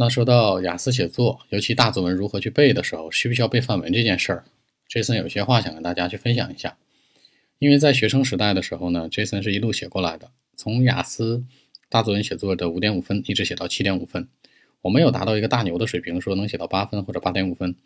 [0.00, 4.44] 那说到雅思写作，尤其大作文如何去背的时候，需不需要背范文这件事儿
[4.88, 6.78] ，Jason 有些话想跟大家去分享一下。
[7.58, 11.44] 因为在学生时代的时候呢，Jason 是一路写过来的，从雅思
[11.90, 14.26] 大作文写作的五点五分一直写到七点五分。
[14.80, 17.76] 我没有达到一个大牛的水平，说能写到八分或者八点五分。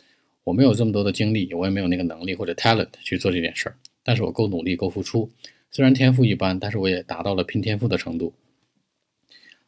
[0.45, 3.75] 我没有这么多的精力，我也没有那个能力或者 talent 去做这件事儿。
[4.05, 5.33] 但是我够努力，够付出。
[5.73, 8.33] 虽然天赋一般，但是我也达到了拼天赋的程度。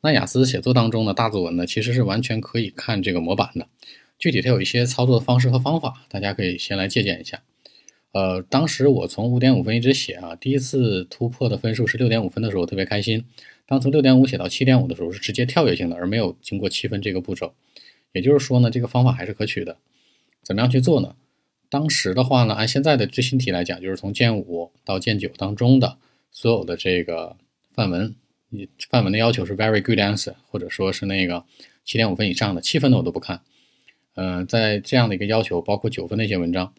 [0.02, 3.68] 那雅思写作当中的大作文呢，其实是完全可以看这个模板的。
[4.18, 7.42] 具体它有一些操作的方式和方法，大家可以先来借鉴一下。
[8.12, 13.24] 呃，当时我从五点五分一直写啊，第一次突破的分数是六点五分的时候，特别开心。
[13.66, 17.52] 当从六点五写到七点五的时候，是直接跳跃性的，而没有经过七分这个步骤。
[18.12, 19.76] 也就是说呢，这个方法还是可取的。
[20.42, 21.16] 怎么样去做呢？
[21.68, 25.98] 当时的话呢，按现在的最新题来讲，就是从剑五到剑九当中的
[26.30, 27.37] 所有的这个
[27.74, 28.15] 范文。
[28.48, 31.45] 你范文的要求是 very good answer，或者说是那个
[31.84, 33.41] 七点五分以上的，七分的我都不看。
[34.14, 36.73] 嗯，在这样的一个要求，包括九分的一些文章，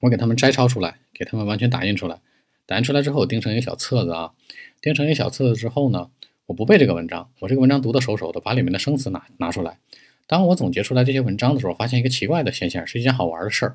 [0.00, 2.20] 我给他们摘抄出来，给他们完全打印出来。
[2.66, 4.32] 打印出来之后，我钉成一个小册子啊。
[4.80, 6.10] 钉成一个小册子之后呢，
[6.46, 9.78] 我不背这个文章，我这个文章读得熟熟的，把里面的生词拿拿出来。
[10.26, 13.74] 当我总结出来这些文章的时候，发现一个奇怪的现象，是一件好玩的事儿。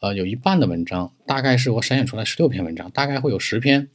[0.00, 3.90] 呃，有一半的文章，大概是我筛选出来十六篇文章，大概会有十篇。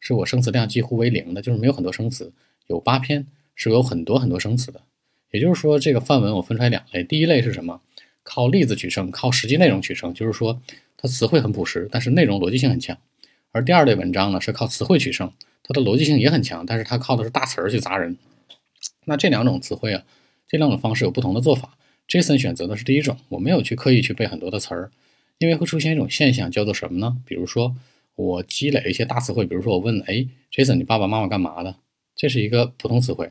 [0.00, 2.32] 是我生词量几乎为零的，就是没有很多生词。
[2.68, 4.80] 有八篇是有很多很多生词的，
[5.30, 7.04] 也就是说，这个范文我分出来两类。
[7.04, 7.80] 第一类是什么？
[8.24, 10.60] 靠例子取胜，靠实际内容取胜，就是说
[10.96, 12.98] 它词汇很朴实，但是内容逻辑性很强。
[13.52, 18.16] 而第二类文章呢，是靠词汇取胜，它的逻辑性也很强，但是它靠的是大词儿去砸人。
[19.04, 20.02] 那这两种词汇啊，
[20.48, 21.78] 这两种方式有不同的做法。
[22.08, 24.90] Jason 选择的是第一种，我没有去刻意去背很多的词儿，
[25.38, 27.16] 因为会出现一种现象，叫做什么呢？
[27.24, 27.76] 比如说。
[28.16, 31.76] 我积累一些大词汇，比如说我问，哎，Jason，你爸爸妈妈干嘛的？
[32.14, 33.30] 这是一个普通词汇，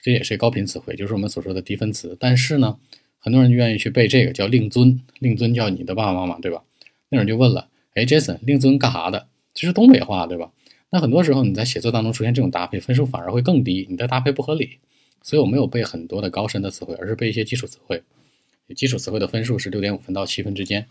[0.00, 2.16] 这也是高频词汇，就是我们所说的低分词。
[2.18, 2.78] 但是呢，
[3.18, 6.64] 很多人愿意去背这个，叫令尊，令尊叫你的爸爸妈妈，对吧？
[7.10, 9.28] 那人就问了，哎，Jason，令尊干啥的？
[9.52, 10.52] 这是东北话，对吧？
[10.90, 14.78] 那很多时候你在写作当中出现这种搭配，分数反而会更低，你的搭配不合理。
[15.20, 18.02] 所以我没有背很多的高深的词汇，而是背一些基础词汇。
[18.74, 20.86] 基础词汇的分数是六点五分到七分之间。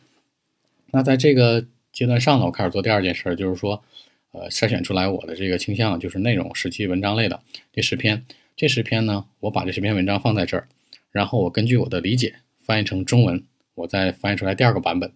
[0.91, 1.65] 那在这个。
[1.97, 3.83] 阶段上呢，我开始做第二件事，就是说，
[4.31, 7.39] 呃，筛选出来我的这个倾向，就是内容时期文章类的
[7.73, 8.23] 这十篇。
[8.55, 10.67] 这十篇呢，我把这十篇文章放在这儿，
[11.11, 13.43] 然后我根据我的理解翻译成中文，
[13.73, 15.11] 我再翻译出来第二个版本。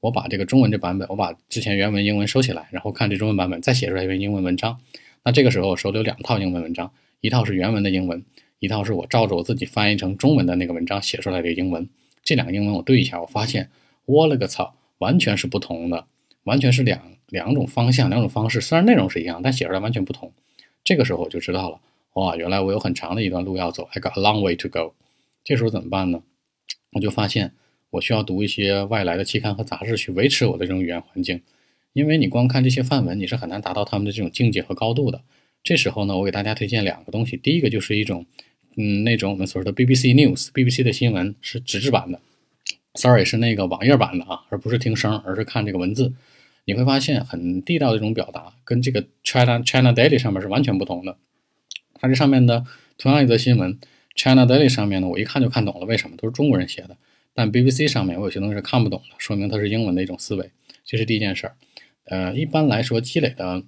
[0.00, 4.80] 我把这个中文这版本，我把之前原文英文收起来，然后看这中文版本，再写出来一篇英文文章。
[5.24, 8.24] 那这个时候我手里有两套英文文章，一套是原文的英文，
[8.58, 11.86] 一套是我照着我自己翻译成中文的那个文章写出来的英文。
[12.24, 13.68] 这两个英文我对一下，我发现
[14.06, 16.06] 我勒个操，完全是不同的。
[16.44, 20.32] 完全是两两种方向，两种方式，虽然内容是一样，但写出来完全不同。
[20.84, 21.80] 这个时候我就知道了，
[22.14, 24.94] 哇，原来我有很长的一段路要走，I got a long way to go。
[25.44, 26.22] 这时候怎么办呢？
[26.92, 27.52] 我就发现
[27.90, 31.40] 我需要读一些外来的期刊和杂志去维持我的这种语言环境，
[31.92, 35.22] 因为你光看这些范文，你是很难达到他们的这种境界和高度的。
[35.62, 38.26] 这时候呢，我给大家推荐两个东西，第一个就是一种，
[38.76, 42.20] 嗯，那种我们所说的 BBC News，BBC 的新闻是纸质版的
[42.94, 46.12] ，sorry 是那个网页版的啊，而不是听声，而是看这个文字。
[46.64, 51.16] 你会发现很地道的一种表达，跟这个 China China Daily 上面是完全不同的。
[51.94, 52.64] 它这上面的
[52.98, 53.78] 同样一则新闻
[54.14, 56.96] ，China Daily 上面呢，我一看就看懂了，为什么都是中国人写的？
[57.34, 60.50] 但 BBC 上面我有些东西是看不懂的，说明它是英文的一种思维。
[60.84, 61.54] 这是第一件事儿。
[62.04, 63.62] 呃，一般来说，积累的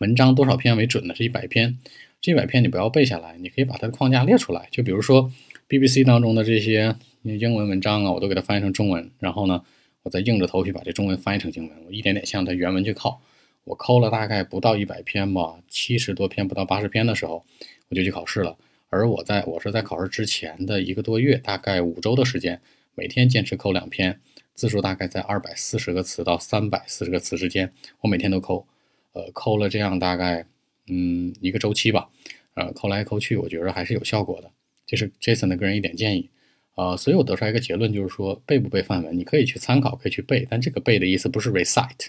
[0.00, 1.14] 文章多少篇为准呢？
[1.14, 1.78] 是一百篇。
[2.20, 4.68] 这一百篇你不要背下来，你可以把它的框架列出来。
[4.72, 5.30] 就比如说
[5.68, 9.62] BBC 当中的这些英文文章啊，我都给它翻译成中文，然后呢。
[10.08, 13.20] 我再硬着头皮把这中文翻译成英文，我一点点向它原文去靠。
[13.64, 17.44] 我抠了大概不到一百篇吧，七十多篇不到八十篇的时候，
[17.90, 18.56] 我就去考试了。
[18.88, 22.58] 而我在我是在考试之前的一个多月，大概五周的时间，
[22.94, 24.18] 每天坚持抠两篇，
[24.54, 27.70] 字数大概在二百四十个词到三百四十个词之间，
[28.00, 28.66] 我每天都抠。
[29.12, 30.46] 呃，抠了这样大概
[30.86, 32.08] 嗯一个周期吧，
[32.54, 34.50] 呃，抠来抠去，我觉得还是有效果的。
[34.86, 36.30] 这是 Jason 的个人一点建议。
[36.78, 42.06] 呃，所以我得出来一个结论，就是说背不背范文，你可以去参考，可以去背，但这个背的意思不是 recite，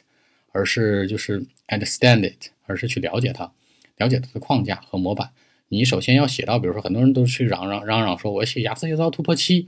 [0.52, 3.52] 而是就是 understand it，而是去了解它，
[3.98, 5.28] 了解它的框架和模板。
[5.70, 9.68] 你首先要写到，比如说很多人都去嚷嚷嚷嚷说，我写雅思写作突破七，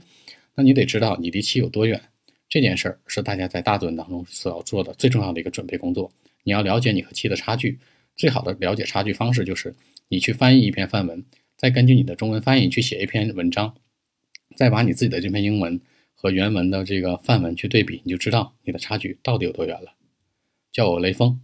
[0.54, 2.00] 那你得知道你离七有多远。
[2.48, 6.08] 这件事儿是大家在大作文当中所要做的最重要的一个准备工作。
[6.44, 7.76] 你要了解你和七的差距，
[8.14, 9.74] 最好的了解差距方式就是
[10.06, 11.24] 你去翻译一篇范文，
[11.56, 13.74] 再根据你的中文翻译去写一篇文章。
[14.56, 15.80] 再把你自己的这篇英文
[16.14, 19.94] 和原文的这个范文去对比，你就知道你的差距到底有多远了。
[20.70, 21.40] 叫我雷锋，